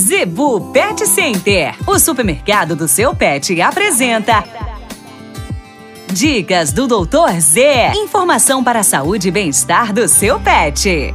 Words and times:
Zebu 0.00 0.72
Pet 0.72 1.06
Center, 1.06 1.74
o 1.86 1.98
supermercado 1.98 2.74
do 2.74 2.88
seu 2.88 3.14
pet, 3.14 3.60
apresenta. 3.60 4.42
Dicas 6.10 6.72
do 6.72 6.86
Doutor 6.86 7.38
Z. 7.38 7.92
Informação 7.94 8.64
para 8.64 8.80
a 8.80 8.82
saúde 8.82 9.28
e 9.28 9.30
bem-estar 9.30 9.92
do 9.92 10.08
seu 10.08 10.40
pet. 10.40 11.14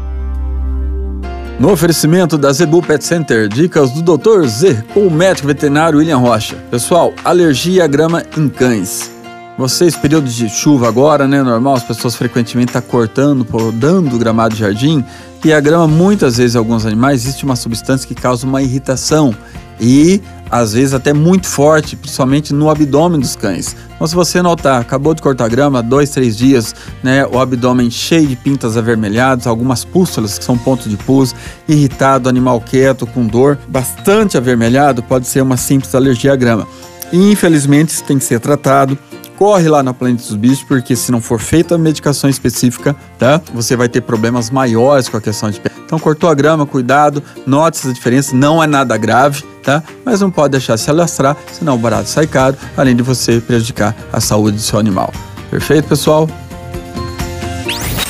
No 1.59 1.71
oferecimento 1.71 2.37
da 2.37 2.53
Zebu 2.53 2.79
Pet 2.83 3.03
Center, 3.03 3.47
dicas 3.47 3.90
do 3.90 4.17
Dr. 4.17 4.46
Z, 4.46 4.83
com 4.94 5.08
o 5.08 5.12
médico 5.12 5.47
veterinário 5.47 5.97
William 5.97 6.17
Rocha. 6.17 6.56
Pessoal, 6.70 7.12
alergia 7.24 7.86
à 7.86 7.88
grama 7.88 8.24
em 8.38 8.47
cães. 8.47 9.14
Vocês, 9.58 9.96
período 9.96 10.29
de 10.29 10.49
chuva 10.49 10.90
agora, 10.90 11.29
né? 11.29 11.42
Normal, 11.42 11.76
as 11.76 11.83
pessoas 11.83 12.13
frequentemente 12.15 12.69
estão 12.69 12.81
tá 12.81 12.88
cortando, 12.88 13.46
podando 13.46 14.13
o 14.13 14.20
gramado 14.20 14.53
de 14.53 14.60
jardim. 14.60 15.03
E 15.46 15.53
a 15.53 15.62
grama, 15.62 15.88
muitas 15.88 16.38
vezes, 16.38 16.55
em 16.55 16.58
alguns 16.58 16.85
animais, 16.85 17.23
existe 17.23 17.45
uma 17.45 17.55
substância 17.55 18.05
que 18.05 18.13
causa 18.13 18.45
uma 18.45 18.62
irritação. 18.62 19.34
E 19.79 20.21
às 20.52 20.73
vezes 20.73 20.93
até 20.93 21.13
muito 21.13 21.48
forte, 21.48 21.95
principalmente 21.95 22.53
no 22.53 22.70
abdômen 22.70 23.20
dos 23.20 23.35
cães. 23.35 23.76
Então, 23.95 24.05
se 24.05 24.13
você 24.13 24.41
notar, 24.41 24.81
acabou 24.81 25.13
de 25.13 25.21
cortar 25.21 25.48
grama, 25.49 25.81
dois, 25.81 26.09
três 26.09 26.37
dias, 26.37 26.76
né, 27.01 27.26
o 27.26 27.40
abdômen 27.40 27.90
cheio 27.90 28.27
de 28.27 28.35
pintas 28.35 28.77
avermelhadas, 28.77 29.48
algumas 29.48 29.84
pústulas 29.84 30.37
que 30.37 30.45
são 30.45 30.57
pontos 30.57 30.90
de 30.90 30.98
pus, 30.98 31.34
irritado, 31.67 32.29
animal 32.29 32.62
quieto, 32.62 33.07
com 33.07 33.26
dor, 33.26 33.57
bastante 33.67 34.37
avermelhado, 34.37 35.01
pode 35.01 35.27
ser 35.27 35.41
uma 35.41 35.57
simples 35.57 35.95
alergia 35.95 36.34
à 36.34 36.35
grama. 36.35 36.67
E, 37.12 37.31
infelizmente, 37.31 37.90
isso 37.90 38.03
tem 38.03 38.17
que 38.17 38.26
ser 38.26 38.40
tratado 38.40 38.98
corre 39.38 39.70
lá 39.70 39.84
na 39.84 39.94
Planeta 39.94 40.23
dos 40.23 40.35
Bichos, 40.35 40.63
porque 40.63 40.95
se 40.95 41.12
não 41.12 41.21
for 41.21 41.39
feita 41.39 41.76
a 41.76 41.77
medicação 41.77 42.30
específica, 42.30 42.95
tá? 43.17 43.41
Você 43.53 43.76
vai 43.76 43.89
ter 43.89 44.02
problemas 44.02 44.49
maiores 44.49 45.09
com 45.09 45.17
a 45.17 45.21
questão 45.21 45.49
de 45.49 45.59
pele. 45.59 45.76
Então, 45.85 45.99
cortou 45.99 46.30
a 46.30 46.34
grama, 46.34 46.66
cuidado, 46.66 47.21
note 47.45 47.77
essa 47.77 47.93
diferença, 47.93 48.35
não 48.35 48.63
é 48.63 48.67
nada 48.67 48.98
grave, 48.98 49.43
tá? 49.63 49.84
Mas 50.03 50.21
não 50.21 50.31
pode 50.31 50.52
deixar 50.52 50.77
se 50.77 50.90
alastrar, 50.90 51.38
senão 51.52 51.76
o 51.76 51.77
barato 51.77 52.09
sai 52.09 52.27
caro, 52.27 52.55
além 52.76 52.96
de 52.96 53.04
você 53.04 53.40
prejudicar 53.40 53.96
a 54.12 54.20
saúde 54.20 54.57
do 54.57 54.63
seu 54.63 54.79
animal. 54.79 55.12
Perfeito, 55.52 55.87
pessoal? 55.87 56.27